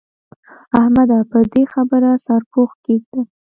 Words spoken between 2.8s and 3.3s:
کېږده.